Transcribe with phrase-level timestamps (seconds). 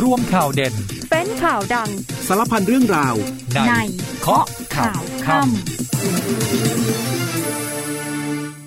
[0.00, 0.74] ร่วมข่าวเด่น
[1.10, 1.90] เป็นข่าวดัง
[2.26, 3.14] สารพันเรื่องราว
[3.54, 3.72] ในใน
[4.20, 4.44] เคาะ
[4.76, 5.48] ข่าวค่ำ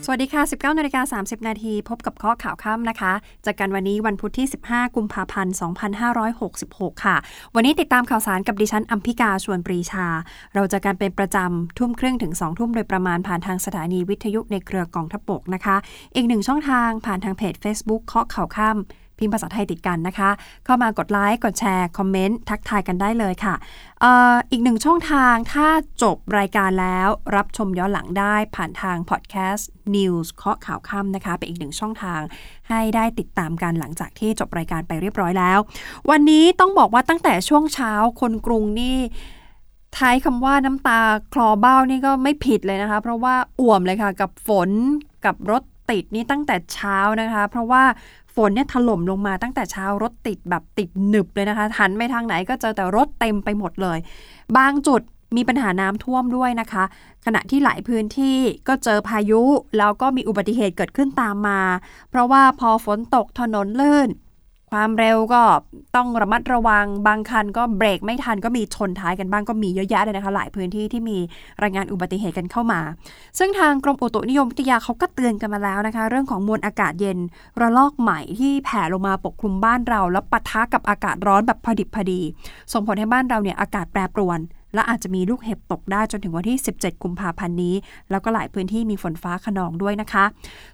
[0.06, 3.14] สวัสดีค่ะ 19นาฬิกา30 นาทีพบกับข้อข่าวค่ำนะคะ
[3.46, 5.54] จากกันวันนี้วันพุธที่ 15 กุมภาพันธ์
[6.30, 7.16] 2566 ค่ะ
[7.56, 10.08] วันนี้ติดตามข่าวสารกับดิฉันอัมพิกาชวนปรีชา
[10.56, 15.76] เราจะกันเป็นประจำทุ่มครึ่งถึง 2 ทุ่มโดยประมาณผ่านทางสถานีวิทยุในเครือกองทพบกนะคะ
[16.16, 20.30] อีกหนึ่งช่องทางผ่านทางเพจ Facebook เคาะข่าวค่ำ พิมพ์ภาษาไทยติดกันนะคะ
[20.66, 23.56] เข้ามากดไลค์กดแชร์ คอมเมนต์ ทักทายกันได้เลยค่ะ
[24.04, 25.68] อออีกหนึ่งช่องทางถ้า
[26.04, 32.22] จบรายการแล้วรับชมย้อนหลังได้ผ่านทางพอดแคสต์ News เคาะข่าวค่ำนะคะ เป็นอีกหนึ่งช่องทาง
[32.70, 35.60] ให้ได้ติดตามกันหลังจากที่จบรายการไปเรียบร้อยแล้ว
[36.10, 38.98] วันนี้ต้องบอกว่าตั้งแต่ช่วงเช้าคนกรุงนี่
[39.98, 41.00] ท้ายคำว่าน้ำตา
[41.34, 44.70] คลอเบ้านี่ก็ไม่ผิดเลยนะคะ เพราะว่าอ่วมเลยค่ะกับฝน
[45.26, 47.84] กับรถติดนี่ตั้งแต่เช้านะคะ เพราะว่า
[48.38, 53.98] ฝนเนี่ยถล่มลงมาตั้งแต่เช้ารถติดแบบติดหนึบเลยนะคะหันไปทางไหนก็เจอแต่รถเต็มไปหมดเลย
[54.58, 55.02] บางจุด
[55.36, 56.84] มีปัญหาน้ำท่วมด้วยนะคะ
[57.26, 59.42] ขณะที่หลายพื้นที่ก็เจอพายุ
[59.78, 61.62] แล้วก็มีอุบัติเหตุเกิดขึ้นตามมา
[62.10, 64.10] เพราะว่าพอฝนตกถนนลื่น
[64.72, 65.42] ความเร็วก็
[65.96, 71.18] ต้องระมัดระวังบางคันก็เบรกไม่ทันก็มีชนท้ายกันบ้างก็มีเยอะแยะเลยนะคะ หลายพื้นที่ที่มี
[71.64, 72.80] รายงานอุบัติเหตุกันเข้ามา
[73.38, 77.18] ซึ่งทางกรมอุตุนิยมวิทยาเขาก็เตือนกันมาแล้วนะคะ เรื่องของมวลอากาศเย็น
[77.62, 82.22] ระลอกใหม่ที่แผ่ลงมาปกคลุมบ้านเรา แล้วปะทะกับอากาศร้อนแบบพอดิบพอดี
[82.74, 84.40] ส่งผลให้บ้านเราเนี่ยอากาศแปรปรวน
[84.74, 87.76] และอาจจะมีลูกเห็บตกได้จนถึงวันที่ 17 กุมภาพันธ์นี้
[88.12, 90.26] แล้วก็หลายพื้นที่มีฝนฟ้าขนองด้วยนะคะ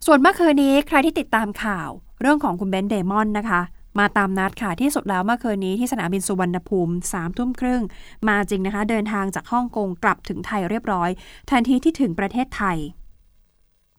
[0.06, 1.90] ส่วนเมื่อคืนนี้ใครที่ติดตามข่าว
[2.22, 3.62] เรื่องของคุณเบนซ์เดมอนนะคะ
[4.00, 7.82] มาตามนัดค่ะ ที่สุดแล้วเมื่อคืนนี้ที่สนามบินสุวรรณภูมิ3ามทุ่มครึ่ง
[8.28, 11.10] มาจริงนะคะ เดินทางจากฮ่องกงกลับถึงไทยเรียบร้อย
[11.50, 12.78] ทันทีที่ถึงประเทศไทย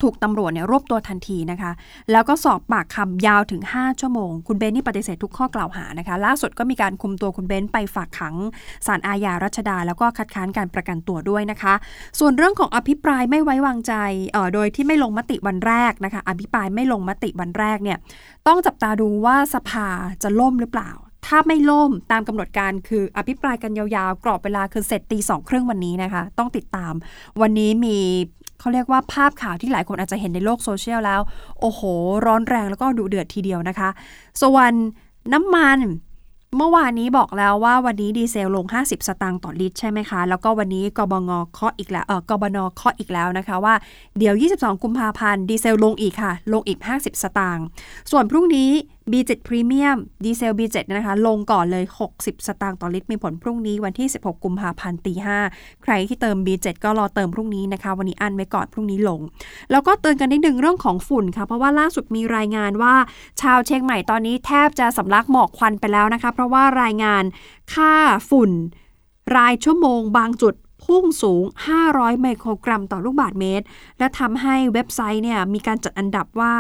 [0.05, 1.73] ถูกตำรวจเนี่ยรวบตัวทันทีนะคะ
[2.13, 8.35] แล้วก็สอบปากคำยาวถึง 5 ชั่วโมง คุณเบนนี่ปฏิเสธทุกข้อกล่าวหานะคะ ล่าสุดก็มีการคุมตัวคุณเบนไปฝากขัง
[8.87, 11.75] ศาลอาญารัชดา แล้วก็คัดค้านการประกันตัวด้วยนะคะ
[12.19, 13.95] ส่วนเรื่องของอภิปรายไม่ไว้วางใจ
[14.33, 17.99] เอ่อโดยที่ไม่ลงมติวันแรกนะคะ อภิปรายไม่ลงมติวันแรกเนี่ย
[18.47, 19.89] ต้องจับตาดูว่าสภา
[20.23, 20.93] จะล่มหรือเปล่า
[21.27, 26.95] ถ้าไม่ล่มตามกำหนดการคืออภิปรายกันยาวๆ กรอบเวลาคือเสร็จตีสองครึ่งวันนี้นะคะ ต้องติดตาม
[27.41, 27.99] วันนี้มี
[28.61, 31.21] เขาเรียกว่าภาพข่าวที่หลายคนอาจจะเห็นในโลกโซเชียลแล้ว
[31.61, 31.81] โอ้โห
[32.27, 33.89] ร้อนแรงแล้วก็ดุเดือดทีเดียวนะคะ
[34.43, 34.73] ส่วน
[35.33, 35.81] น้ำมัน
[36.59, 42.59] เมื่อวานนี้บอกแล้วว่าวันนี้ดีเซลลง 50 สตางค์ต่อลิตรใช่ไหมคะ แล้วก็วันนี้กบงเคาะอีกแล้วเออกบน.
[42.75, 43.75] เคาะอีกแล้วนะคะว่า
[44.19, 47.65] เดี๋ยว 22 กุมภาพันธ์ดีเซลลงอีกค่ะ ลงอีก 50 สตางค์
[48.11, 48.71] ส่วนพรุ่งนี้
[49.11, 51.85] B7 Premium ดีเซล B7 นะคะ ลงก่อนเลย
[52.17, 55.15] 60 สตางค์ต่อลิตร มีผลพรุ่งนี้วันที่ 16 กุมภาพันธ์ตี
[55.49, 59.21] 5ใครที่เติม B7 ก็รอเติมพรุ่งนี้นะคะ วันนี้อันไว้ก่อนพรุ่งนี้ลง
[59.71, 62.95] แล้วก็เตือนกันนิดนึงเรื่องของฝุ่นค่ะ เพราะว่าล่าสุดมีรายงานว่า
[63.41, 67.25] ชาวเชียงใหม่ตอนนี้แทบจะสำลักหมอกควันไปแล้วนะคะ เพราะว่ารายงาน
[67.75, 67.95] ค่า
[68.31, 68.51] ฝุ่น
[69.37, 71.45] รายชั่วโมงบางจุด พุ่งสูง
[71.83, 73.65] 500 ไมโครกรัมต่อลูกบาศก์เมตร
[73.99, 76.53] และทำให้เว็บไซต์เนี่ยมีการจัดอันดับว่า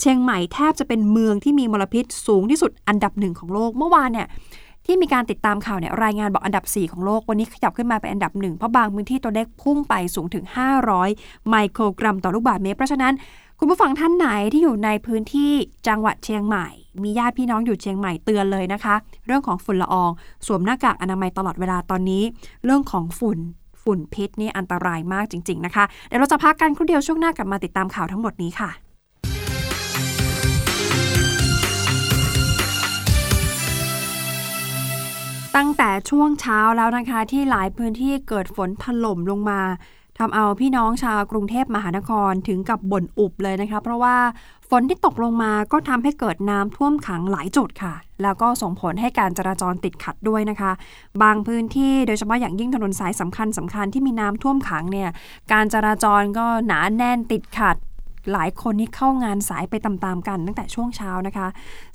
[0.00, 4.28] เชียงใหม่แทบจะเป็นเมืองที่มีมลพิษสูงที่สุดอันดับหนึ่งของโลก เมื่อวานเนี่ย
[4.86, 10.44] ที่มีการติดตามข่าวเนี่ยรายงานบอกอันดับ 4 ของโลก วันนี้ขยับขึ้นมาเป็นอันดับหนึ่งเพราะบางพื้นที่ตัวเลขพุ่งไปสูงถึง
[10.96, 13.14] 500 ไมโครกรัมต่อลูกบาศก์เมตร เพราะฉะนั้น
[13.58, 15.52] คุณผู้ฟังท่านไหนที่อยู่ในพื้นที่
[15.88, 16.66] จังหวัดเชียงใหม่
[17.04, 18.94] มีญาติพี่น้องอยู่เชียงใหม่เตือนเลยนะคะ
[19.26, 20.10] เรื่องของฝุ่นละออง
[20.46, 22.22] สวมหน้ากากอนามัยตลอดเวลาตอนนี้
[22.64, 23.38] เรื่องของฝุ่น
[23.84, 28.70] ฝุ่นพิษนี่อันตรายมากจริง ๆ นะคะ เดี๋ยวเราจะพักกันครู่เดียวช่วงหน้ากลับมาติดตามข่าวทั้งหมดนี้ค่ะ
[35.56, 39.60] ตั้งแต่ช่วงเช้าแล้วนะคะ ที่หลายพื้นที่เกิดฝนถล่มลงมา
[40.18, 44.16] ทำเอาพี่น้องชาวกรุงเทพมหานครถึงกับบ่นอุบเลยนะคะ เพราะว่า
[44.74, 50.72] ฝนที่ตกลงมาก็ทำให้เกิดน้ำท่วมขังหลายจุดค่ะ แล้วก็ส่งผลให้การจราจรติดขัดด้วยนะคะ
[51.22, 55.10] บางพื้นที่โดยเฉพาะอย่างยิ่งถนนสายสำคัญสำคัญที่มีน้ำท่วมขังเนี่ย
[55.52, 57.76] การจราจรก็หนาแน่นติดขัด
[58.32, 61.48] หลายคนนี่เข้างานสายไปตามๆกันตั้งแต่ช่วงเช้านะคะ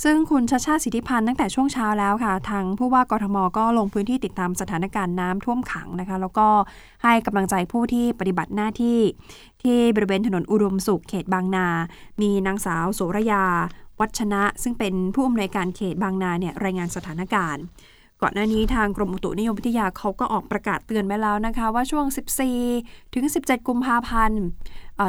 [0.04, 6.48] ซึ่งคุณชาชาติสิทธิพันธ์ตั้งแต่ช่วงเช้าแล้วค่ะ ทางผู้ว่ากทมก็ลงพื้นที่ติดตามสถานการณ์น้ำท่วมขังนะคะ แล้วก็
[7.04, 9.00] ให้กำลังใจผู้ที่ปฏิบัติหน้าที่
[9.62, 11.68] ที่บริเวณถนนอุดมสุขเขตบางนา
[12.22, 13.46] มีนางสาวโสระยา
[14.00, 17.64] วัชนะ ซึ่งเป็นผู้อำนวยการเขตบางนาเนี่ยรายงานสถานการณ์
[18.22, 22.06] ก่อนหน้านี้ทางกรมอุตุนิยมวิทยาเขาก็ออกประกาศเตือนไว้แล้วนะคะ ว่าช่วง
[22.60, 24.44] 14 ถึง 17 กุมภาพันธ์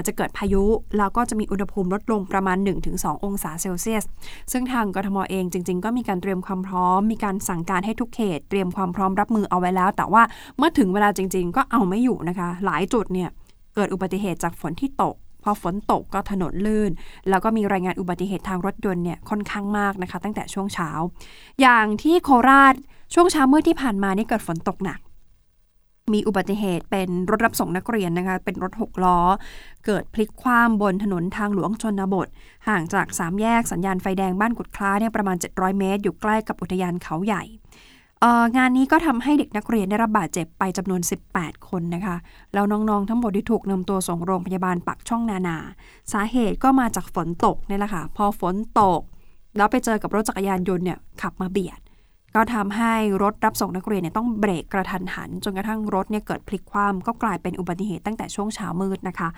[0.06, 0.64] จะเกิดพายุ
[0.98, 2.56] แล้วก็จะมีอุณหภูมิลดลงประมาณ
[2.90, 4.04] 1-2 องศาเซลเซียส
[4.52, 10.22] ซึ่งทางกทมเองจริง ๆ ก็มีการเตรียมความพร้อม มีการสั่งการให้ทุกเขต เตรียมความพร้อมรับมือเอาไว้แล้ว แต่ว่า
[10.56, 13.28] เมื่อถึงเวลาจริง ๆ ก็เอาไม่อยู่นะคะ หลายจุดเนี่ย
[13.74, 16.90] เกิดอุบัติเหตุจากฝนที่ตกพอฝนตกก็ถนนลื่น
[17.28, 20.90] แล้วก็มีรายงานอุบัติเหตุทางรถยนต์เนี่ยค่อนข้างมากนะคะ ตั้งแต่ช่วงเช้า
[21.60, 22.74] อย่างที่โคราช
[23.14, 24.98] ช่วงเช้าเมื่อที่ผ่านมานี่เกิดฝนตกหนัก
[26.14, 29.18] มีอุบัติเหตุเป็นรถรับส่งนักเรียนนะคะ เป็นรถหกล้อ
[29.86, 32.28] เกิดพลิกคว่ำบนถนนทางหลวงชนบท
[32.68, 37.44] ห่างจากสามแยกสัญญาณไฟแดงบ้านกุดคล้าเนี่ยประมาณ 700 เมตร อยู่ใกล้กับอุทยานเขาใหญ่
[38.56, 41.00] งานนี้ก็ทำให้เด็กนักเรียนได้รับบาดเจ็บไปจำนวน
[41.34, 42.16] 18 คนนะคะ
[42.54, 45.56] แล้วน้องๆ ทั้งหมดที่ถูกนำตัวส่งโรงพยาบาลปักช่องนานา
[46.12, 49.00] สาเหตุก็มาจากฝนตกนี่แหละค่ะ พอฝนตก
[49.56, 51.80] แล้วไปเจอกับรถจักรยานยนต์เนี่ยขับมาเบียด
[52.34, 59.28] ก็ทำให้รถรับส่งนักเรียนเนี่ยต้องเบรกกระทันหัน จนกระทั่งรถเนี่ยเกิดพลิกคว่ำก็กลายเป็นอุบัติเหตุตั้งแต่ช่วงเช้ามืดนะคะ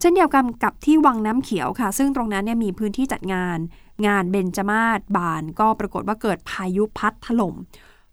[0.00, 3.58] เช่นเดียวกันกับที่วังน้ำเขียวค่ะ ซึ่งตรงนั้นเนี่ยมีพื้นที่จัดงาน
[4.06, 7.54] งานเบญจมาศบาน ก็ปรากฏว่าเกิดพายุพัดถล่ม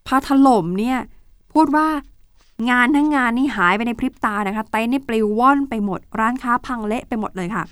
[0.08, 1.00] พัดถล่มเนี่ย
[1.54, 1.88] พูดว่า
[2.70, 7.64] งานทั้งงานนี่หายไปในพริบตานะคะเต็นท์นี่ปลิวว่อนไปหมด ร้านค้าพังเละไปหมดเลยค่ะ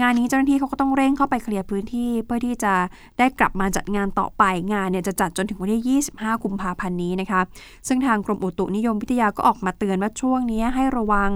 [0.00, 2.74] งานนี้เจ้าหน้าที่เขาก็ต้องเร่งเข้าไปเคลียร์พื้นที่เพื่อที่จะ
[3.18, 4.42] ได้กลับมาจัดงานต่อไป
[4.72, 7.40] งานเนี่ยจะจัดจนถึงวันที่ 25 กุมภาพันธ์นี้นะคะ
[7.88, 11.30] ซึ่งทางกรมอุตุนิยมวิทยาก็ออกมาเตือนว่าช่วงนี้ให้ระวัง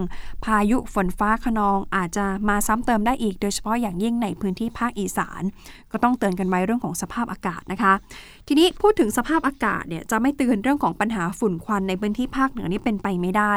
[0.45, 5.43] พายุฝนฟ้าขนองอาจจะมาซ้ำเติมได้อีก โดยเฉพาะอย่างยิ่งในพื้นที่ภาคอีสาน
[5.93, 7.93] ก็ต้องเตือนกันไว้เรื่องของสภาพอากาศนะคะ
[8.49, 13.55] ทีนี้พูดถึงสภาพอากาศเนี่ยจะไม่เตือนเรื่องของปัญหาฝุ่นควันในพื้นที่ภาคเหนือนี่เป็นไปไม่ได้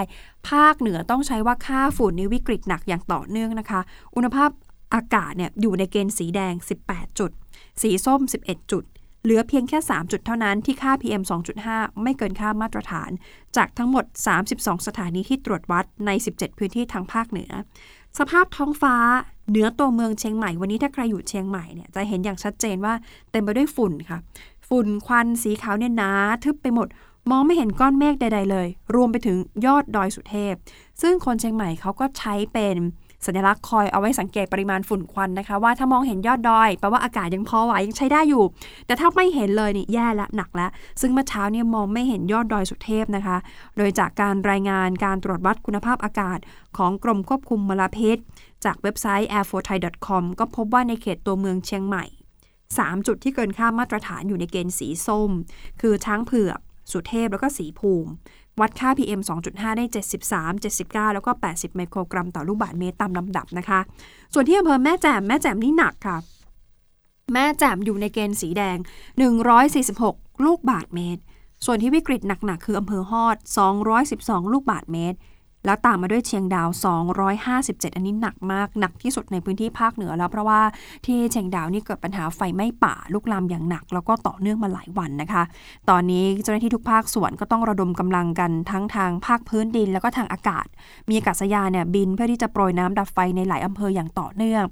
[0.50, 3.82] ภาคเหนือต้องใช้ว่าค่าฝุ่นนี้วิกฤตหนักอย่างต่อเนื่องนะคะ
[4.16, 4.50] อุณหภาพ
[4.94, 6.54] อากาศเนี่ยอยู่ในเกณฑ์สีแดง
[6.88, 7.32] 18 จุด
[7.82, 8.84] สีส้ม 11 จุด
[9.24, 11.24] เหลือเพียงแค่ 3 จุดเท่านั้นที่ค่า PM
[11.62, 13.12] 2.5 ไม่เกินค่ามาตรฐาน
[13.58, 14.06] จากทั้งหมด
[14.46, 17.52] 32 สถานีที่ตรวจวัดใน 17 พื้นที่ทางภาคเหนือ
[18.20, 18.96] สภาพท้องฟ้า
[19.50, 22.94] เหนือตัวเมืองเชียงใหม่วันนี้ถ้าใครอยู่เชียงใหม่เนี่ยจะเห็นอย่างชัดเจนว่า
[23.32, 24.20] เต็มไปด้วยฝุ่นค่ะ
[24.70, 26.12] ฝุ่นควันสีขาวเนี่ยหนา
[26.44, 26.88] ทึบไปหมด
[27.32, 30.54] มองไม่เห็นก้อนเมฆใด ๆ เลย รวมไปถึงยอดดอยสุเทพ
[31.02, 32.78] ซึ่งคนเชียงใหม่เขาก็ใช้เป็น
[33.26, 38.44] สัญลักษณ์คอยเอาไว้สังเกตปริมาณฝุ่นควันนะคะ ว่าถ้ามองเห็นยอดดอยแปลว่าอากาศยังพอไหวยังใช้ได้อยู่
[38.86, 40.70] แต่ถ้าไม่เห็นเลยนี่แย่ละหนักแล้ว
[41.02, 43.38] ซึ่งเมื่อเช้าเนี่ยมองไม่เห็นยอดดอยสุเทพนะคะ
[43.78, 46.40] โดยจากการรายงานการตรวจวัดคุณภาพอากาศ
[46.78, 48.18] ของกรมควบคุมมลพิษ
[48.66, 52.06] จากเว็บไซต์ airforthai.com ก็พบว่าในเขตตัวเมืองเชียงใหม่
[52.56, 55.32] 3 จุดที่เกินค่ามาตรฐานอยู่ในเกณฑ์สีส้ม
[55.82, 56.60] คือช้างเผือก
[56.92, 58.12] สุเทพแล้วก็สีภูมิ
[58.60, 59.86] วัดค่า PM 2.5 ได้
[60.26, 63.80] 73 79 แล้วก็ 80 ไมโครกรัมต่อลูกบาศก์เมตรตามลำดับนะคะ
[64.34, 66.18] ส่วนที่อำเภอแม่แจ่มแม่แจ่มนี่หนักค่ะ
[67.34, 68.78] แม่แจ่มอยู่ในเกณฑ์สีแดง
[69.66, 71.22] 146 ลูกบาศก์เมตร
[71.66, 73.38] ส่วนที่วิกฤตหนักๆคืออำเภอฮอด
[73.96, 75.18] 212 ลูกบาศก์เมตร
[75.66, 76.70] แล้วตามมาด้วยเชียงดาว
[77.32, 80.62] 257 อันนี้หนักมากหนักที่สุดในพื้นที่ภาคเหนือแล้วเพราะว่า
[81.06, 85.44] ที่เชียงดาวนี่เกิดปัญหาไฟไหม้ป่าลุกลามอย่างหนัก แล้วก็ต่อเนื่องมาหลายวันนะคะ
[85.90, 90.66] ตอนนี้เจ้าหน้าที่ทุกภาคส่วนก็ต้องระดมกำลังกันทั้งทางภาคพื้นดิน แล้วก็ทางอากาศ
[91.10, 94.64] มีอากาศยานเนี่ยบินเพื่อที่จะโปรยน้ำดับไฟในหลายอำเภออย่างต่อเนื่อง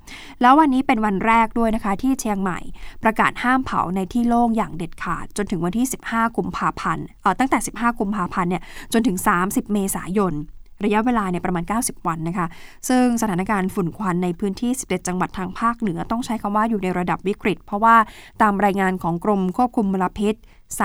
[0.42, 2.60] แล้ววันนี้เป็นวันแรกด้วยนะคะ ที่เชียงใหม่
[3.04, 7.06] ประกาศห้ามเผาในที่โล่งอย่างเด็ดขาด จนถึงวันที่ 15 กุมภาพันธ์
[7.40, 8.64] ตั้งแต่ 15 กุมภาพันธ์เนี่ย
[8.94, 10.36] จนถึง 30 เมษายน
[10.86, 12.48] ระยะเวลาเนี่ยประมาณ 90 วันนะคะ
[12.90, 17.96] ซึ่งสถานการณ์ฝุ่นควันในพื้นที่11จังหวัดทางภาคเหนือต้องใช้คำว่าอยู่ในระดับวิกฤต เพราะว่า
[18.42, 20.34] ตามรายงานของกรมควบคุมมลพิษ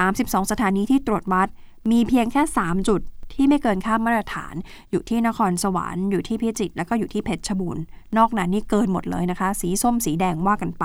[0.01, 1.49] 32 สถานีที่ตรวจวัด
[1.91, 3.01] มีเพียงแค่ 3 จุด
[3.35, 4.55] ที่ไม่เกินค่ามาตรฐาน
[4.91, 7.83] อยู่ที่นครสวรรค์อยู่ที่พิจิตรแล้วก็อยู่ที่เพชรบูรณ์
[8.19, 10.85] นอกนั้นนี่เกินหมดเลยนะคะ สีส้มสีแดงว่ากันไป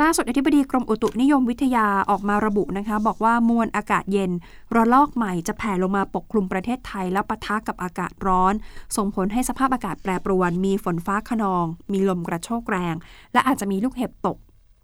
[0.00, 4.30] ล่าสุดอธิบดีกรมอุตุนิยมวิทยาออกมาระบุนะคะ บอกว่ามวลอากาศเย็น
[4.76, 8.54] ระลอกใหม่จะแผ่ลงมาปกคลุมประเทศไทยและปะทะกับอากาศร้อน
[8.96, 12.94] ส่งผลให้สภาพอากาศแปรปรวน มีฝนฟ้าขนอง มีลมกระโชกแรง
[13.32, 14.38] และอาจจะมีลูกเห็บตก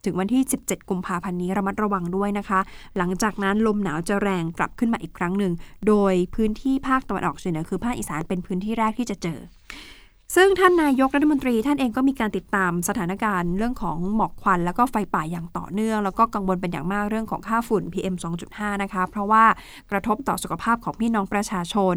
[0.04, 2.60] ถึงวันที่ 17 กุมภาพันธ์นี้ระมัดระวังด้วยนะคะ
[2.96, 5.52] หลังจากนั้นลมหนาวจะแรงกลับขึ้นมาอีกครั้งหนึ่ง
[5.88, 9.38] โดยพื้นที่ภาคตะวันออกเฉียงเหนือคือภาคอีสานเป็นพื้นที่แรกที่จะเจอ
[10.34, 18.14] ซึ่งท่านนายกรัฐมนตรีท่านเองก็มีการติดตามสถานการณ์เรื่องของหมอกควัน แล้วก็ไฟป่าอย่างต่อเนื่อง แล้วก็กังวลเป็นอย่างมากเรื่องของค่าฝุ่น PM
[18.48, 19.44] 2.5 นะคะ เพราะว่า
[19.90, 21.96] กระทบต่อสุขภาพของพี่น้องประชาชน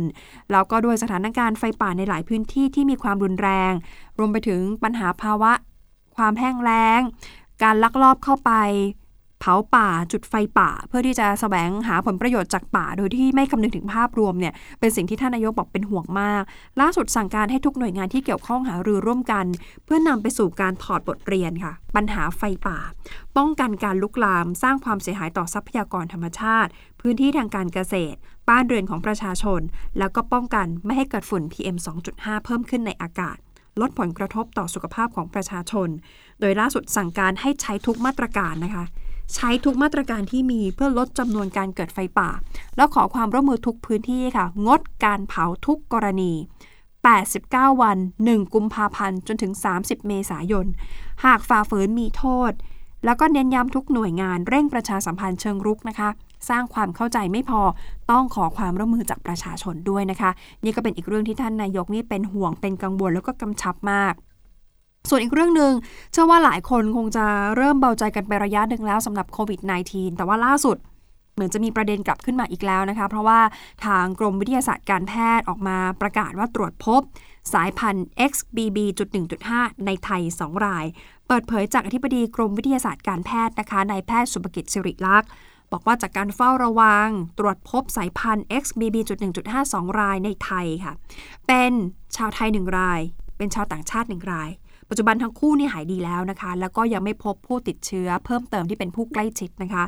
[0.51, 3.73] แล้วก็ด้วยสถานการณ์ไฟป่าในหลายพื้นที่ที่มีความรุนแรง
[4.19, 5.51] รวมไปถึงปัญหาภาวะ
[6.15, 7.01] ความแห้งแล้ง
[7.63, 8.51] การลักลอบเข้าไป
[9.45, 16.43] เผาป่าจุดไฟป่า เพื่อที่จะแสวงหาผลประโยชน์จากป่า โดยที่ไม่คำนึงถึงภาพรวมเนี่ยเป็นสิ่งที่ท่านนายกบอกเป็นห่วงมาก
[16.81, 19.45] ล่าสุดสั่งการให้ทุกหน่วยงานที่เกี่ยวข้องหารือร่วมกัน
[19.85, 22.77] เพื่อนำไปสู่การถอดบทเรียนค่ะ ปัญหาไฟป่า
[23.37, 26.69] ป้องกันการลุกลาม สร้างความเสียหายต่อทรัพยากรธรรมชาติ
[27.01, 28.17] พื้นที่ทางการเกษตร
[28.49, 29.61] บ้านเรือนของประชาชน
[29.97, 31.77] แล้วก็ป้องกันไม่ให้เกิดฝุ่น PM
[32.11, 33.37] 2.5 เพิ่มขึ้นในอากาศ
[33.81, 35.89] ลดผลกระทบต่อสุขภาพของประชาชน
[36.39, 38.85] โดยล่าสุดสั่งการให้ใช้ทุกมาตรการนะคะ
[39.33, 42.29] ใช้ทุกมาตรการที่มีเพื่อลดจำนวนการเกิดไฟป่า
[42.75, 46.33] แล้วขอความร่วมมือทุกพื้นที่ค่ะ งดการเผาทุกกรณี
[47.07, 50.65] 89 วัน 1 กุมภาพันธ์ จนถึง 30 เมษายน
[51.25, 52.51] หากฝ่าฝืนมีโทษ
[53.05, 56.09] แล้วก็เน้นย้ำทุกหน่วยงานเร่งประชาสัมพันธ์เชิงรุกนะคะ
[56.49, 57.61] สร้างความเข้าใจไม่พอ
[58.11, 60.31] ต้องขอความร่วมมือจากประชาชนด้วยนะคะ
[60.63, 64.13] นี่ก็เป็นอีกเรื่องที่ท่านนายกนี่เป็นห่วงเป็นกังวลแล้วก็กำชับมาก
[65.09, 65.73] ส่วนอีกเรื่องหนึ่ง
[66.11, 70.77] เชื่อว่าหลายคนคงจะเริ่มเบาใจกันไประยะหนึ่งแล้วสำหรับโควิด -19 แต่ว่าล่าสุด
[71.33, 73.39] เหมือนจะมีประเด็นกลับขึ้นมาอีกแล้วนะคะ เพราะว่า
[73.85, 77.01] ทางกรมวิทยาศาสตร์การแพทย์ออกมาประกาศว่าตรวจพบ
[77.53, 80.85] สายพันธุ์ XBB.1.5 ในไทย 2 ราย
[81.27, 85.29] เปิดเผยจากอธิบดีกรมวิทยาศาสตร์การแพทย์นะคะนายแพทย์สุภกิจสิริลักษณ์
[85.71, 90.93] บอกว่าจากการเฝ้าระวัง ตรวจพบสายพันธุ์ XBB.1.5 2 รายในไทยค่ะ
[91.47, 91.71] เป็น
[92.15, 93.01] ชาวไทย 1 ราย
[93.37, 94.49] เป็นชาวต่างชาติ 1 ราย
[94.93, 99.83] ปัจจุบันทั้งคู่นี่หายดีแล้วนะคะ แล้วก็ยังไม่พบผู้ติดเชื้อ เพิ่มเติมที่เป็นผู้ใกล้ชิดนะคะ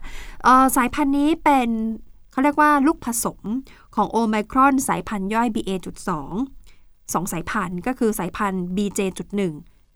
[0.78, 1.70] สายพันธุ์นี้เป็น
[2.32, 3.40] เขาเรียกว่าลูกผสม
[3.96, 6.10] ของโอไมครอนสายพันธุ์ย่อย BA.2
[7.14, 9.42] สองสายพันธุ์ก็คือสายพันธุ์ BJ.1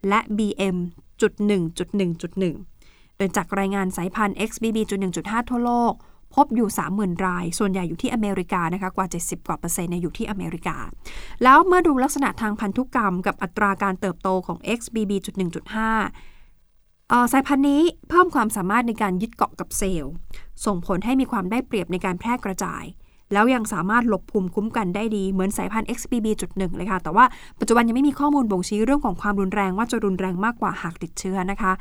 [0.08, 2.42] และ BM.1.1.1
[3.16, 5.92] โดยจากรายงานสายพันธุ์ XBB.1.5 ทั่วโลก
[6.34, 10.76] พบอยู่ 30,000 ราย ส่วนใหญ่อยู่ที่อเมริกานะคะกว่า 70 กว่าเปอร์เซ็นต์อยู่ที่อเมริกา
[11.42, 15.74] แล้วเมื่อดูลักษณะทางพันธุกรรมกับอัตราการเติบโตของ XBB.1.5
[17.32, 20.12] สายพันธุ์นี้เพิ่มความสามารถในการยึดเกาะกับเซลล์
[20.66, 22.84] ส่งผลให้มีความได้เปรียบในการแพร่กระจาย
[23.32, 27.24] แล้วยังสามารถหลบภูมิคุ้มกันได้ดีเหมือนสายพันธุ์ XBB.1 เลยค่ะ แต่ว่า
[27.60, 31.72] ปัจจุบันยังไม่มีข้อมูลบ่งชี้เรื่องของความรุนแรงว่าจะรุนแรงมากกว่าหากติดเชื้อนะคะ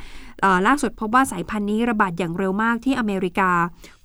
[0.67, 3.51] ล่าสุดพบว่าสายพันธุ์นี้ระบาดอย่างเร็วมากที่อเมริกา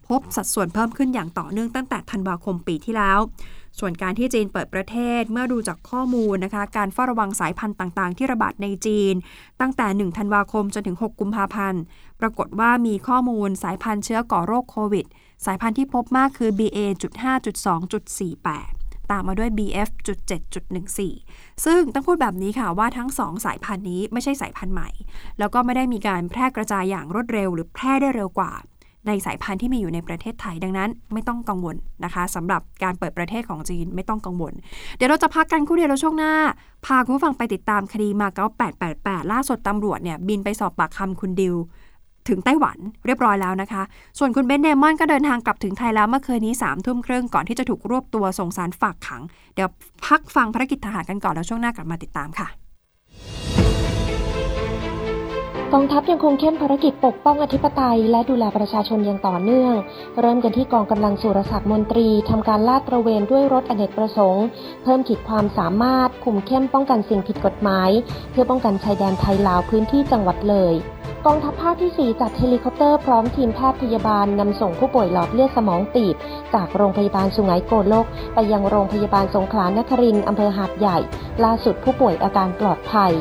[0.08, 3.18] พบสัดส่วนเพิ่มขึ้นอย่างต่อเนื่องตั้งแต่ธันวาคมปีที่แล้ว
[3.78, 9.14] ส่วนการที่จีนเปิดประเทศเมื่อดูจากข้อมูลนะคะ การเฝ้าระวังสายพันธุ์ต่างๆ ที่ระบาดในจีน
[9.60, 11.82] ตั้งแต่ 1 ธันวาคมจนถึง 6 กุมภาพันธ์
[12.20, 15.06] ปรากฏว่ามีข้อมูลสายพันธุ์เชื้อก่อโรคโควิด
[15.46, 21.00] สายพันธุ์ที่พบมากคือ BA.5.2.48 ตามมาด้วย BF.7.14
[21.64, 24.90] ซึ่งต้องพูดแบบนี้ค่ะว่าทั้งสองสายพันธุ์นี้ไม่ใช่สายพันธุ์ใหม่
[25.38, 28.52] แล้วก็ไม่ได้มีการแพร่กระจายอย่างรวดเร็ว หรือแพร่ได้เร็วกว่า
[29.06, 34.52] ในสายพันธุ์ที่มีอยู่ในประเทศไทยดังนั้น ไม่ต้องกังวลนะคะสำหรับการเปิดประเทศของจีนไม่ต้องกังวล
[34.96, 36.32] เดี๋ยวเราจะพักกันคู่เดียวแล้วช่วงหน้า
[36.86, 38.46] พาคุณผู้ฟังไปติดตามคดีมาเก๊า
[38.90, 41.56] 888 ล่าสุดตำรวจเนี่ยบินไปสอบปากคำคุณดิว
[42.28, 43.82] ถึงไต้หวันเรียบร้อยแล้วนะคะ
[44.18, 49.22] ส่วนคุณเบนเดมอนก็เดินทางกลับถึงไทยแล้วเมื่อคืนนี้3ามทุ่มครึ่งก่อนที่จะถูกรวบตัวส่งสารฝากขัง
[49.54, 49.68] เดี๋ยว
[50.06, 52.48] พักฟังภารกิจทหารกันก่อนแล้วช่วงหน้ากลับมาติดตามค่ะ
[55.76, 59.74] กองทัพยังคงเข้มภารกิจปกป้องอธิปไตย และดูแลประชาชนอย่างต่อเนื่อง
[60.20, 64.46] เริ่มกันที่กองกำลังสุรศักดิ์มนตรีทำการลาดตระเวนด้วยรถอเนกประสงค์
[64.82, 67.90] เพิ่มขีดความสามารถ คุมเข้มป้องกันสิ่งผิดกฎหมาย
[68.30, 70.74] เพื่อป้องกันชายแดนไทยลาวพื้นที่จังหวัดเลย
[71.26, 76.16] กองทัพภาคที่ 4 จัดเฮลิคอปเตอร์พร้อมทีมแพทย์พยาบาลนำส่งผู้ป่วยหลอดเลือดสมองตีบ
[76.54, 80.98] จากโรงพยาบาลสุไหงโกลก ไปยังโรงพยาบาลสงขลานครินทร์อำเภอหาดใหญ่
[81.44, 83.14] ล่าสุดผู้ป่วยอาการปลอดภัย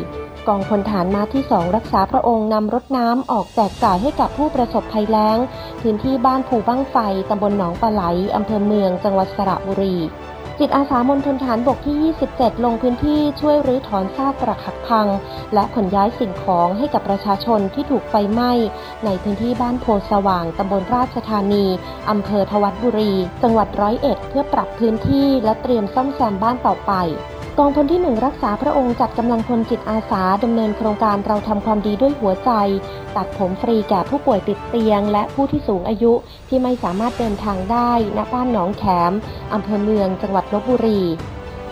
[0.48, 5.38] กองพลฐานมาที่ 2 รักษาพระองค์นำรถน้ำออกแจกจ่ายให้กับผู้ประสบภัยแล้ง
[5.82, 6.98] พื้นที่บ้านผูบ้างไฟ
[7.30, 8.04] ตำบลหนองปลาไหล
[8.36, 9.98] อำเภอเมือง จังหวัดสระบุรี
[10.60, 15.08] จิตอาสามณฑลฐานบกที่ 27 ลงพื้นที่ช่วยรื้อถอนซากปรักหักพัง
[15.54, 18.52] และขนย้ายสิ่งของให้กับประชาชนที่ถูกไฟไหม้
[19.06, 21.66] ในพื้นที่บ้านโพสว่างตำบลราชธานี
[22.10, 26.94] อำเภอทวัดบุรี จังหวัดร้อยเอ็ดเพื่อปรับพื้นที่และเตรียมซ่อมแซมบ้านต่อไป
[27.60, 32.52] กองพลที่หนึ่งรักษาพระองค์จัดกำลังพลจิตอาสาดำเนินโครงการเราทำความดีด้วยหัวใจ
[33.16, 36.14] ตัดผมฟรีแก่ผู้ป่วยติดเตียง และผู้ที่สูงอายุ
[36.50, 39.14] ที่ไม่สามารถเดินทางได้ณบ้านหนองแขม
[39.54, 41.02] อำเภอเมือง จังหวัดลบบุรี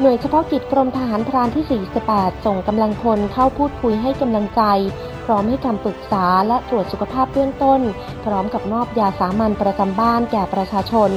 [0.01, 4.61] หน่วยเฉพาะกิจกรมทหารพรานที่ 48 ส่งกำลังพลเข้าพูดคุยให้กำลังใจ
[5.25, 7.81] พร้อมให้คำปรึกษาและตรวจสุขภาพเบื้องต้น
[8.25, 11.09] พร้อมกับมอบยาสามัญประจำบ้านแก่ประชาชน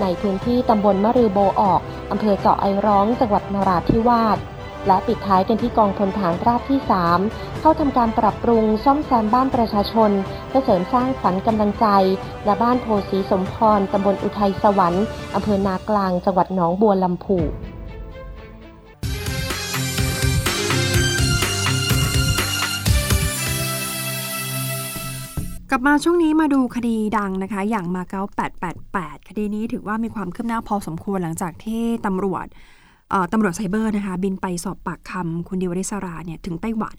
[0.00, 1.80] ในพื้นที่ตำบลมะรือโบออก
[2.12, 4.38] อำเภอเจาะไอร้องจังหวัดนราธิวาส
[4.86, 6.80] และปิดท้ายกันที่กองพลฐานราบที่
[7.20, 10.10] 3 เข้าทำการปรับปรุงซ่อมแซมบ้านประชาชน
[10.48, 11.86] เพื่อเสริมสร้างขวัญกำลังใจ
[12.44, 15.04] และบ้านโพสีสมพรตำบลอุทัยสวรรค์
[15.34, 17.38] อำเภอนากลางจังหวัดหนองบัวลำพู
[25.74, 28.22] กลับมาช่วงนี้มาดูคดีดังนะคะ อย่างมาเก๊า
[28.74, 32.46] 888 คดีนี้ถือว่ามีความคืบหน้าพอสมควรหลังจากที่ตำรวจ
[33.32, 36.98] ตำรวจไซเบอร์นะคะ บินไปสอบปากคำคุณดิวริสราเนี่ยถึงไต้หวัน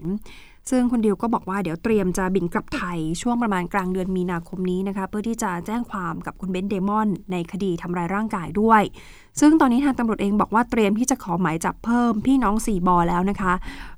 [0.69, 8.83] ซึ่งคุณดิวก็บอกว่าเดี๋ยวเตรียมจะบินกลับไทยช่วงประมาณกลางเดือนมีนาคมนี้นะคะ เพื่อที่จะแจ้งความกับคุณเบนเดมอน ในคดีทำร้ายร่างกายด้วย
[9.41, 13.53] ซึ่งตอนนี้ทางตำรวจเองบอกว่าเตรียมที่จะขอหมายจับเพิ่มพี่น้องสี่บอแล้วนะคะ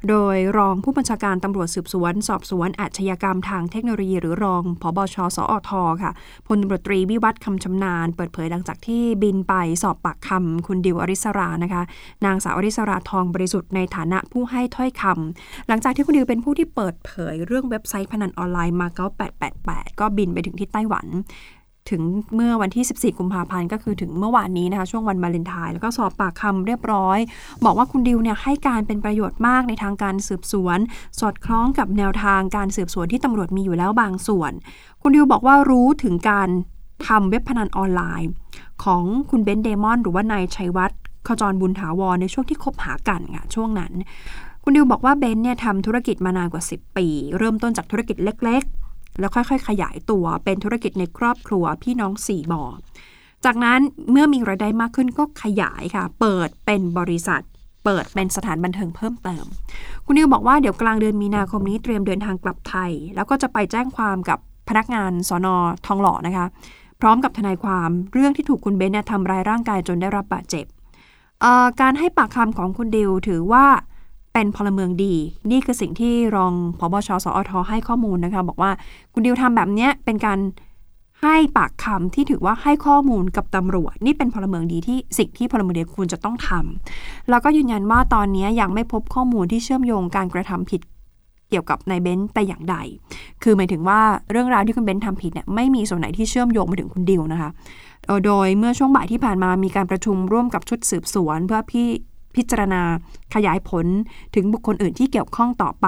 [0.10, 5.70] โดยรองผู้บัญชาการตำรวจสืบสวน สอบสวนอาชญากรรมทางเทคโนโลยีหรือรองผบชสอท
[6.04, 6.12] ค่ะ
[6.48, 9.54] พลตำรวจตรีวิวัฒน์คำชำนาญเปิดเผยหลังจากที่บินไป
[9.84, 11.82] สอบปากคำคุณดิวอริสรานะคะ
[12.26, 19.08] นางสาวอริสราทองบริสุทธิ์ในฐานะผู้ให้ถ้อยคำหลังจากที่คุณดิวเป็นผู้ที่เปิดเผยเรื่องเว็บไซต์พนันออนไลน์มาเก๊า
[19.54, 21.08] 888 ก็บินไปถึงที่ไต้หวัน
[21.92, 22.04] ถึง
[22.36, 27.20] เมื่อวันที่ 14 กุมภาพันธ์ก็คือถึงเมื่อวานนี้นะคะ ช่วงวันวาเลนไทน์แล้วก็สอบปากคำเรียบร้อย
[27.66, 30.80] บอกว่าคุณดิวเนี่ยให้การเป็นประโยชน์มากในทางการสืบสวน
[31.20, 34.52] สอดคล้องกับแนวทางการสืบสวนที่ตำรวจมีอยู่แล้วบางส่วน
[35.02, 36.50] คุณดิวบอกว่ารู้ถึงการ
[37.08, 38.30] ทำเว็บพนันออนไลน์
[38.84, 43.92] ของคุณเบนเดมอนหรือว่านายชัยวัฒน์ขจรบุญถาวรในช่วงที่คบหากันค่ะช่วงนั้น
[44.68, 47.08] คุณดิวบอกว่าเบนเนี่ยทำธุรกิจมานานกว่า 10 ปี
[47.38, 52.64] เริ่มต้นจากธุรกิจเล็กๆ แล้วค่อยๆ ขยายตัวเป็นธุรกิจในครอบครัวพี่น้องสี่บ่อ
[53.46, 53.80] จากนั้น
[54.12, 57.42] เมื่อมีรายได้มากขึ้นก็ขยายค่ะ เปิดเป็นบริษัท
[57.86, 59.46] เปิดเป็นสถานบันเทิงเพิ่มเติม
[60.06, 65.56] คุณนิวบอกว่าเดี๋ยวกลางเดือนมีนาคมนี้เตรียมเดินทางกลับไทย แล้วก็จะไปแจ้งความกับพนักงานสอนอ
[65.86, 66.46] ทองหล่อนะคะ
[67.02, 70.66] พร้อมกับทนายความเรื่องที่ถูกคุณเบนเนี่ยทำร้ายร่างกายจนได้รับบาดเจ็บ
[71.82, 73.66] การให้ปากคำของคุณดิวถือว่า
[74.38, 75.13] เป็นพลเมืองดี
[75.51, 78.72] นี่คือสิ่งที่รองพบชสอทให้ข้อมูลนะคะ บอกว่า
[79.13, 80.39] คุณดิวทำแบบนี้เป็นการ
[81.22, 90.82] ให้ปากคำที่ถือว่าให้ข้อมูลกับตำรวจ นี่เป็นพลเมืองดีที่สิ่งที่พลเมืองดีควรจะต้องทำแล้วก็ยืนยันว่าตอนนี้ยังไม่พบข้อมูลที่เชื่อมโยงการกระทำผิด
[91.50, 92.75] เกี่ยวกับนายเบนซ์แต่อย่างใด
[93.44, 94.00] คือหมายถึงว่า
[94.32, 97.50] เรื่องราวที่คุณเบนซ์ทำผิดเนี่ยไม่มีส่วนไหนที่เชื่อมโยงมาถึงคุณดิวนะคะ
[98.25, 101.88] โดยเมื่อช่วงบ่ายที่ผ่านมามีการประชุมร่วมกับชุดสืบสวน เพื่อพี่
[102.36, 102.82] พิจารณา
[103.34, 103.86] ขยายผล
[104.36, 105.88] ถึงบุคคลอื่นที่เกี่ยวข้องต่อไป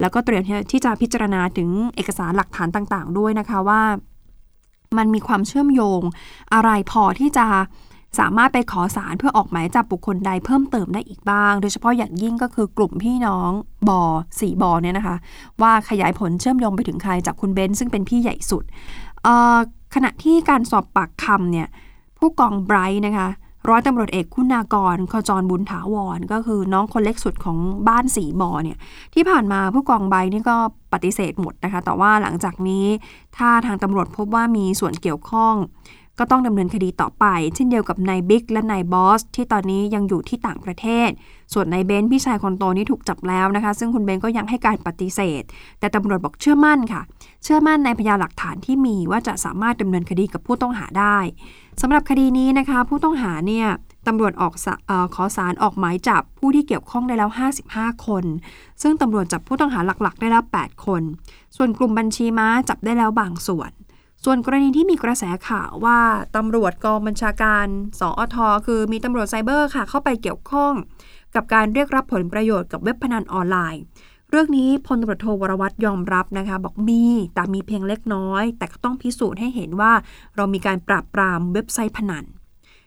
[0.00, 0.42] แล้วก็เตรียม
[0.72, 3.82] ที่จะพิจารณาถึงเอกสารหลักฐานต่างๆ ด้วยนะคะว่า
[4.96, 6.02] มันมีความเชื่อมโยง
[6.54, 7.46] อะไรพอที่จะ
[8.18, 13.50] สามารถไปขอสารเพื่อออกหมายจับบุคคลใดเพิ่มเติมได้อีกบ้าง โดยเฉพาะอย่างยิ่งก็คือกลุ่มพี่น้อง
[13.88, 14.02] บอ
[14.40, 15.16] สี่บอเนี่ยนะคะ
[15.62, 18.64] ว่าขยายผลเชื่อมโยงไปถึงใครจากคุณเบนซึ่งเป็นพี่ใหญ่สุด
[19.94, 21.68] ขณะที่การสอบปากคำเนี่ย
[22.18, 23.28] ผู้กองไบรท์นะคะ
[23.68, 28.78] ร้อยตำรวจเอกคุณากรขจรบุญถาวร ก็คือน้องคนเล็กสุดของบ้านสีบอเนี่ย
[29.14, 30.56] ที่ผ่านมาผู้กองใบนี่ก็
[30.92, 32.86] ปฏิเสธหมดนะคะ แต่ว่าหลังจากนี้
[33.36, 35.54] ถ้าทางตำรวจพบว่ามีส่วนเกี่ยวข้อง
[36.18, 41.10] ก็ต้องดำเนินคดีต่อไป เช่นเดียวกับนายบิ๊กและนายบอส ที่ตอนนี้ยังอยู่ที่ต่างประเทศ
[41.52, 45.42] ส่วนนายเบนพี่ชายคนโตนี่ถูกจับแล้วนะคะ ซึ่งคุณเบนก็ยังให้การปฏิเสธ
[45.80, 47.02] แต่ตำรวจบอกเชื่อมั่นค่ะ
[47.44, 51.18] เชื่อมั่นในพยานหลักฐานที่มีว่าจะสามารถดำเนินคดีกับผู้ต้องหาได้
[51.80, 53.66] สำหรับคดีนี้นะคะ ผู้ต้องหาเนี่ย
[54.06, 54.54] ตำรวจออก
[54.90, 57.30] อขอสารออกหมายจับผู้ที่เกี่ยวข้องได้แล้ว
[57.68, 58.24] 55 คน
[58.82, 61.02] ซึ่งตำรวจจับผู้ต้องหาหลักๆ ได้แล้ว 8 คน
[61.56, 63.70] ส่วนกลุ่มบัญชีม้าจับได้แล้วบางส่วน
[64.24, 65.98] ส่วนกรณีที่มีกระแสข่าวว่า
[66.36, 67.66] ตำรวจกองบัญชาการ
[68.00, 70.72] สอทคือมีตำรวจไซเบอร์ค่ะ เข้าไปเกี่ยวข้อง
[71.34, 73.82] กับการเรียกรับผลประโยชน์กับเว็บพนันออนไลน์
[74.30, 77.04] เรื่องนี้พลตำรวจโทวรวัตรยอมรับนะคะ บอกมี
[77.34, 79.92] แต่มีเพียงเล็กน้อย แต่ก็ต้องพิสูจน์ให้เห็นว่า
[80.36, 82.24] เรามีการปราบปรามเว็บไซต์พนัน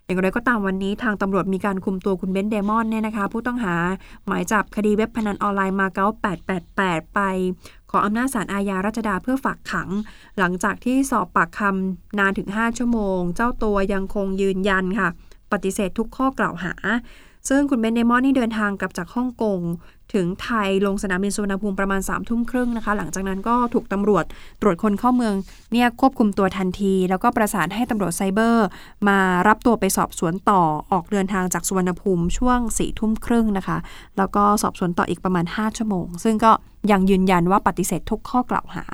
[0.06, 3.76] อย่างไรก็ตามวันนี้ทางตำรวจมีการคุมตัวคุณเบนเดมอนเนี่ยนะคะ ผู้ต้องหา
[4.26, 6.08] หมายจับคดีเว็บพนันออนไลน์มาเก๊า
[6.62, 7.20] 888 ไป
[7.92, 9.90] ขออำนาจศาลอาญารัชดาเพื่อฝากขัง
[10.38, 15.10] หลังจากที่สอบปากคำนานถึง 5 ชั่วโมง เจ้าตัวยังคงยืนยันค่ะ
[15.52, 16.74] ปฏิเสธทุกข้อกล่าวหา
[17.50, 19.60] ซึ่งคุณเบนเดมอนนี่เดินทางกลับจากฮ่องกง
[20.14, 24.26] ถึงไทยลงสนามบินสุวรรณภูมิประมาณ3ามทุ่มครึ่งนะคะ หลังจากนั้นก็ถูกตำรวจ
[24.62, 25.36] ตรวจคนเข้าเมือง
[25.74, 28.68] เนี่ยควบคุมตัวทันที แล้วก็ประสานให้ตำรวจไซเบอร์
[29.08, 33.78] มารับตัวไปสอบสวนต่อออกเดินทางจากสุวรรณภูมิช่วง4ี่ทุ่มครึ่งนะคะ
[34.18, 36.52] แล้วก็สอบสวนต่ออีกประมาณ 5 ชั่วโมง ซึ่งก็
[36.92, 38.86] ยังยืนยันว่าปฏิเสธทุกข้อกล่าวหา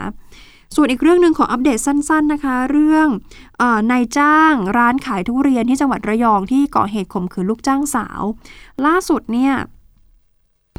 [0.75, 3.07] ส่วนอีกเรื่องหนึ่งขออัปเดตสั้น ๆนะคะ เรื่อง
[3.91, 8.21] นายจ้างร้านขายทุเรียนที่จังหวัดระยองที่ก่อเหตุข่มขืนลูกจ้างสาว
[8.85, 9.53] ล่าสุดเนี่ย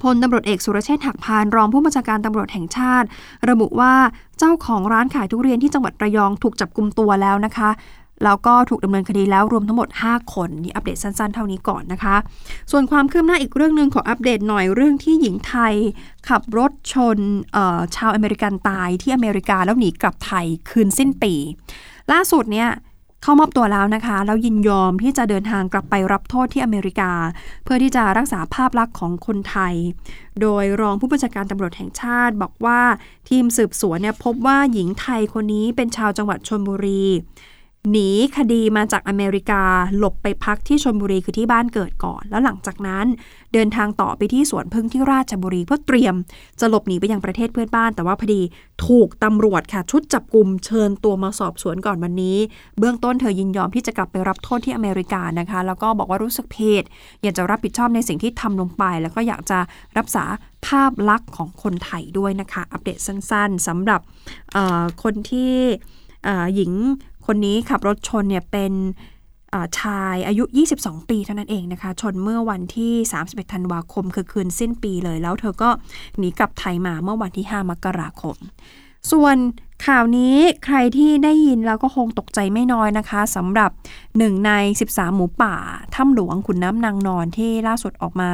[0.03, 3.07] พลตำรวจเอกสุรเชษฐ์หักพานรองผู้บัญชาการตำรวจแห่งชาติ
[3.51, 3.95] ระบุว่า
[4.39, 7.71] เจ้าของร้านขายทุเรียนที่จังหวัดระยองถูกจับกลุมตัวแล้วนะคะ
[8.25, 12.17] แล้วก็ถูกดำเนินคดีแล้วรวมทั้งหมด 5 คนนี่อัปเดตสั้นๆ เท่านี้ก่อนนะคะ
[12.71, 15.75] ส่วนความคืบหน้าอีกเรื่องหนึ่งขออัปเดตหน่อยเรื่องที่หญิงไทย
[16.29, 17.19] ขับรถชน
[17.97, 21.35] ชาวอเมริกันตายที่อเมริกาแล้วหนีกลับไทยคืนสิ้นปี
[22.13, 22.69] ล่าสุดเนี่ย
[23.23, 27.13] เข้ามอบตัวแล้วนะคะ แล้วยินยอมที่จะเดินทางกลับไปรับโทษที่อเมริกา
[27.65, 29.75] เพื่อที่จะรักษาภาพลักษณ์ของคนไทย
[30.41, 32.81] โดยรองผู้บัญชาการตำรวจแห่งชาติ บอกว่า
[33.29, 37.05] ทีมสืบสวนเนี่ยพบว่าหญิงไทยคนนี้เป็นชาวจังหวัดชนบุรี
[37.91, 39.63] หนีคดีมาจากอเมริกา
[39.99, 43.07] หลบไปพักที่ชนบุรีคือที่บ้านเกิดก่อน แล้วหลังจากนั้น
[43.53, 46.15] เดินทางต่อไปที่สวนพึ่งที่ราชบุรีเพื่อเตรียม
[46.61, 48.43] จะหลบหนีไปยังประเทศเพื่อนบ้าน แต่ว่าพอดี
[48.87, 52.37] ถูกตำรวจค่ะ ชุดจับกลุ่มเชิญตัวมาสอบสวนก่อนวันนี้
[52.79, 56.85] เบื้องต้นเธอยินยอมที่จะกลับไปรับโทษที่อเมริกานะคะ แล้วก็บอกว่ารู้สึกผิด
[57.23, 59.59] อยากจะรับผิดชอบในสิ่งที่ทำลงไป แล้วก็อยากจะ
[59.99, 60.25] รักษา
[60.67, 64.01] ภาพลักษณ์ของคนไทยด้วยนะคะ อัปเดตสั้น ๆสำหรับ
[65.03, 65.55] คนที่
[66.55, 66.73] หญิง
[67.31, 68.73] คนนี้ขับรถชนเนี่ยเป็น
[69.81, 70.45] ชายอายุ
[70.77, 72.93] 22 ปีเท่านั้นเองนะคะ ชนเมื่อวันที่
[73.25, 75.71] 31 ธันวาคม คือคืนสิ้นปีเลย แล้วเธอก็
[76.19, 78.37] หนีกลับไทยมาเมื่อวันที่ 5 มกราคม
[79.13, 79.37] ส่วน
[79.87, 83.71] ข่าวนี้ใครที่ได้ยินแล้วก็คงตกใจไม่น้อยนะคะสำหรับ
[84.19, 84.53] หนึ่งใน
[84.87, 85.57] 13 หมูป่า
[85.95, 88.31] ถ้ำหลวงขุนน้ำนางนอนที่ล่าสุดออกมา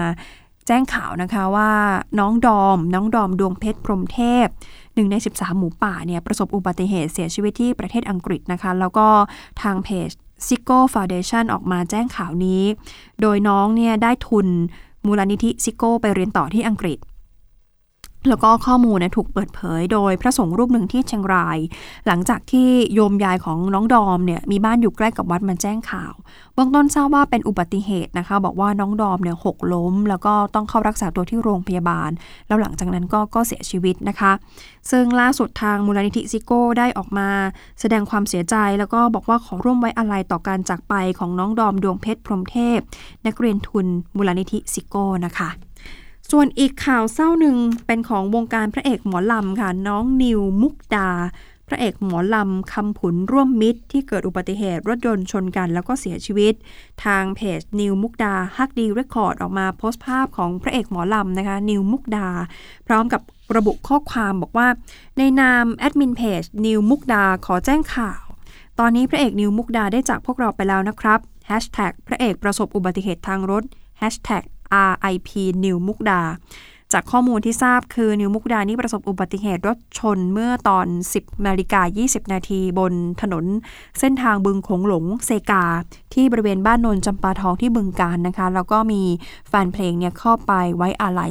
[0.67, 1.71] แจ้งข่าวนะคะว่า
[2.19, 4.47] น้องดอม น้องดอมดวงเพชรพรมเทพ
[4.95, 9.07] หนึ่งใน 13 หมูป่าเนี่ยประสบอุบัติเหตุเสียชีวิตที่ประเทศอังกฤษนะคะ แล้วก็
[9.63, 10.09] ทางเพจ
[10.47, 12.63] ซิโก้ฟาวเดชันออกมาแจ้งข่าวนี้
[13.21, 14.47] โดยน้องเนี่ยได้ทุน
[15.07, 16.99] มูลนิธิซิโก้ไปเรียนต่อที่อังกฤษ
[18.29, 21.59] แล้วก็ข้อมูลเนี่ยถูกเปิดเผยโดยพระสงฆ์รูปหนึ่งที่เชียงราย
[22.07, 26.13] หลังจากที่โยมยายของน้องดอมเนี่ยมีบ้านอยู่ใกล้กับวัดมาแจ้งข่าว
[26.55, 32.11] เบื้องต้นทราบว่าเป็นอุบัติเหตุนะคะ บอกว่าน้องดอมเนี่ยหกล้ม แล้วก็ต้องเข้ารักษาตัวที่โรงพยาบาล
[32.47, 34.33] แล้วหลังจากนั้นก็ก็เสียชีวิตนะคะ
[34.91, 37.29] ซึ่งล่าสุดทางมูลนิธิซิโก้ได้ออกมา
[37.81, 42.79] แสดงความเสียใจ แล้วก็บอกว่าขอร่วมไว้อาลัยต่อการจากไปของน้องดอมดวงเพชรพรมเทพ
[43.27, 45.51] นักเรียนทุนมูลนิธิซิโก้นะคะ
[46.31, 47.57] ส่วนอีกข่าวเศร้าหนึ่ง
[47.87, 51.11] เป็นของวงการพระเอกหมอลำค่ะ น้องนิวมุกดา
[51.69, 56.55] พระเอกหมอลำคำผุนร่วมมิตร ที่เกิดอุบัติเหตุรถยนต์ชนกันแล้วก็เสียชีวิต
[57.05, 62.29] ทางเพจนิวมุกดาฮักดีเรคคอร์ดออกมาโพสต์ภาพของพระเอกหมอลำนะคะนิวมุกดา
[62.87, 63.23] พร้อมกับ
[63.57, 64.69] ระบุข้อความบอกว่า
[65.19, 68.23] ในนามแอดมินเพจนิวมุกดาขอแจ้งข่าว
[68.79, 73.63] ตอนนี้พระเอกนิวมุกดาได้จากพวกเราไปแล้วนะครับ Hashtag พระเอกประสบอุบัติเหตุทางรถ
[74.01, 74.45] Hashtag
[74.83, 75.29] RIP
[75.65, 76.23] นิวมุกดา
[76.93, 83.45] จากข้อมูลที่ทราบคือนิวมุกดานี่ประสบอุบัติเหตุรถชนเมื่อตอน 10นาฬิกา20 นาทีบนถนน
[84.01, 85.65] เส้นทางบึงโขงหลงเซกา
[86.15, 89.03] ที่บริเวณบ้านนนจำปาทองที่บึงการนะคะ แล้วก็มี
[89.49, 91.31] แฟนเพลงเนี่ยเข้าไปไว้อาลัย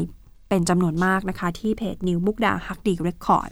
[0.49, 3.49] เป็นจำนวนมากนะคะ ที่เพจนิวมุกดาฮักดีเรคคอร์ด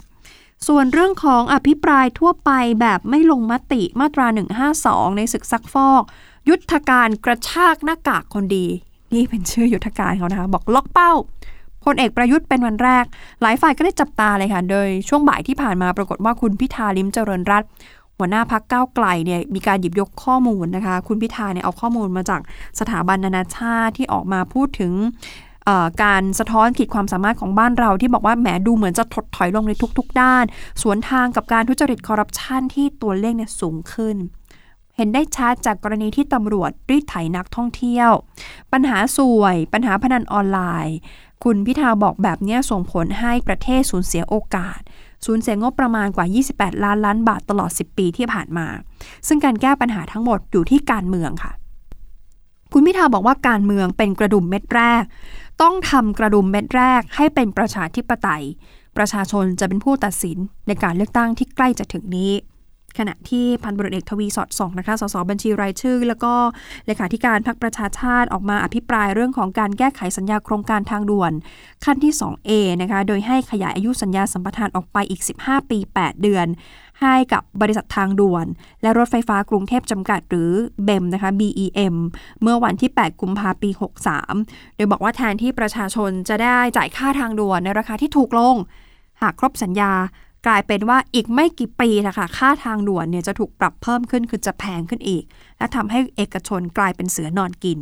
[0.67, 2.51] ส่วนเรื่องของอภิปรายทั่วไป
[2.81, 4.27] แบบไม่ลงมติมาตรา
[4.71, 6.03] 152 ในศึกซักฟอก
[6.49, 8.67] ยุทธการกระชากหน้ากากคนดี
[9.13, 11.11] นี่เป็นชื่อยุทธการเขานะคะ บอกล็อกเป้า
[11.85, 13.05] พลเอกประยุทธ์เป็นวันแรก
[13.41, 17.63] หลายฝ่ายก็ได้จับตาเลยค่ะ โดยช่วงบ่ายที่ผ่านมาปรากฏว่าคุณพิธาลิมเจริญรัต
[18.17, 22.41] หัวหน้าพักก้าวไกลเนี่ยมีการหยิบยกข้อมูลนะคะ คุณพิธาเนี่ยเอาข้อมูลมาจาก
[22.79, 24.93] สถาบันนานาชาติที่ออกมาพูดถึง
[26.03, 30.43] การสะท้อนขีดความสามารถของบ้านเราที่บอกว่าแหมดูเหมือนจะถดถอยลงในทุก ๆ ด้าน
[30.81, 34.15] สวนทางกับการทุจริตคอร์รัปชันที่ตัวเลขเนี่ยสูงขึ้น
[35.01, 38.11] เห็นได้ชัดจากกรณีที่ตำรวจรีดไถนักท่องเที่ยว
[38.71, 40.97] ปัญหาสวย ปัญหาพนันออนไลน์
[41.43, 44.79] คุณพิธาบอกแบบนี้ส่งผลให้ประเทศสูญเสียโอกาส
[45.25, 48.67] สูญเสียงบประมาณกว่า 28 ล้านล้านบาทตลอด 10 ปีที่ผ่านมา
[49.27, 51.51] ซึ่งการแก้ปัญหาทั้งหมดอยู่ที่การเมืองค่ะ
[52.73, 55.03] คุณพิธาบอกว่าการเมืองเป็นกระดุมเม็ดแรก
[55.61, 58.43] ต้องทำกระดุมเม็ดแรกให้เป็นประชาธิปไตย
[58.97, 60.37] ประชาชนจะเป็นผู้ตัดสิน
[60.67, 62.31] ในการเลือกตั้งที่ใกล้จะถึงนี้
[63.01, 66.33] ขณะที่พันตำรวจเอกทวีสอดส่องนะคะสสบัญชีรายชื่อ แล้วก็
[66.85, 71.31] เลขาธิการพรรคประชาชาติออกมาอภิปรายเรื่องของการแก้ไขสัญญาโครงการทางด่วน
[71.85, 76.47] ขั้นที่ 2A นะคะโดยให้ขยายอายุสัญญาสัมปทานออกไปอีก 15 ปี 8 เดือน
[77.01, 78.45] ให้กับบริษัททางด่วน
[78.81, 80.51] และรถไฟฟ้ากรุงเทพจำกัดหรือ
[80.83, 81.95] เบมนะคะ BEM
[82.41, 83.69] เมื่อวันที่ 8 กุมภาพันธ์ปี
[84.23, 88.57] 63 โดยบอกว่าแทนที่ประชาชนจะได้จ่ายค่าทางด่วนในราคาที่ถูกลง
[89.21, 89.93] หากครบสัญญา
[90.47, 95.23] กลายเป็นว่าอีกไม่กี่ปีนะคะค่าทางด่วนเนี่ยจะถูกปรับเพิ่มขึ้นคือจะแพงขึ้นอีก
[95.57, 97.79] และทำให้เอกชนกลายเป็นเสือนอนกิน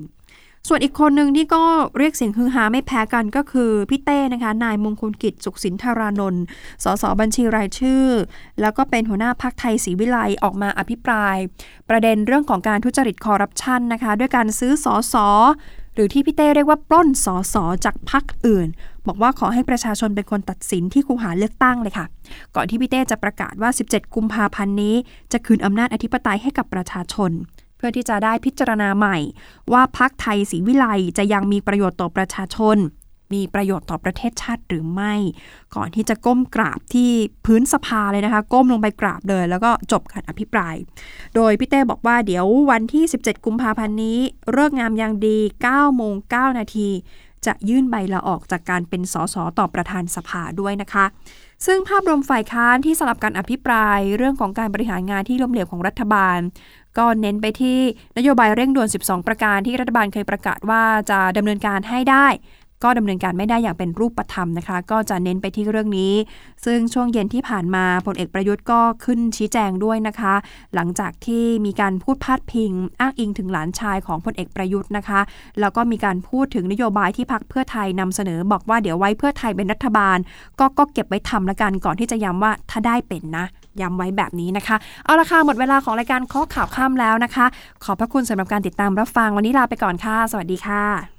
[0.68, 1.64] ส่วนอีกคนหนึ่งที่ก็
[1.98, 6.44] เรียกเสียงฮือฮาไม่แพ้กันก็คือพี่เต้นะคะ นายมงคลกิจสุขสินธารานนท์
[6.84, 8.06] สสบัญชีรายชื่อ
[8.62, 11.38] แล้วก็เป็นหัวหน้าพักไทยศรีวิไลออกมาอภิปราย
[11.90, 15.28] ประเด็นเรื่องของการทุจริตคอร์รัปชันนะคะ ด้วยการซื้อสอสอ
[16.00, 18.68] รือที่พี่เต้เรียกว่าปล้นสอสอจากพักอื่น
[19.08, 22.06] บอกว่าขอให้ประชาชนเป็นคนตัดสินที่คูหาเลือกตั้งเลยค่ะ
[22.56, 24.96] ก่อนที่พี่เต้จะประกาศว่า 17 กุมภาพันธ์นี้
[25.32, 27.32] จะคืนอำนาจอธิปไตยให้กับประชาชน
[27.78, 29.18] เพื่อที่จะได้พิจารณาใหม่
[29.74, 30.86] ว่าพักไทยศรีวิไล
[31.18, 32.78] จะยังมีประโยชน์ต่อประชาชน
[33.34, 35.14] มีประโยชน์ต่อประเทศชาติหรือไม่
[35.76, 37.12] ก่อนที่จะก้มกราบที่
[37.46, 40.76] พื้นสภาเลยนะคะ ก้มลงไปกราบเลย แล้วก็จบการอภิปราย
[41.36, 44.20] โดยพี่เต้บอกว่าเดี๋ยววันที่ 17 กุมภาพันธ์นี้
[44.52, 45.38] เลิกงามยามดี
[45.72, 46.90] 9โมง9นาที
[47.46, 51.06] จะยื่นใบลาออกจากการเป็นสสต่อประธานสภาด้วยนะคะ
[51.66, 56.40] ซึ่งภาพรวมฝ่ายค้านที่สลับการอภิปราย เรื่องของการบริหารงานที่ล้มเหลวของรัฐบาล
[56.98, 57.80] ก็เน้นไปที่
[58.18, 62.28] นโยบายเร่งด่วน 12 ประการที่รัฐบาลเคยประกาศว่าจะดำเนินการให้ได้
[62.84, 66.14] ก็ดำเนินการไม่ได้อย่างเป็นรูปธรรมนะคะ ก็จะเน้นไปที่เรื่องนี้
[66.66, 70.34] ซึ่งช่วงเย็นที่ผ่านมาพลเอกประยุทธ์ก็ขึ้นชี้แจงด้วยนะคะ
[70.76, 75.20] หลังจากที่มีการพูดพาดพิง อ้างอิงถึงหลานชายของพลเอกประยุทธ์นะคะ
[75.60, 80.18] แล้วก็มีการพูดถึงนโยบายที่พักเพื่อไทยนำเสนอ บอกว่าเดี๋ยวไว้เพื่อไทยเป็นรัฐบาล
[80.60, 83.46] ก็ก็เก็บไว้ทำละกันก่อนที่จะย้ำว่าถ้าได้เป็นนะ
[83.82, 87.46] ย้ำไว้แบบนี้นะคะ เอาละค่ะหมดเวลาของรายการข้อข่าวข้ามแล้วนะคะ
[87.84, 91.19] ขอบพระคุณสำหรับการติดตามรับฟังวันนี้ลาไปก่อนค่ะ สวัสดีค่ะ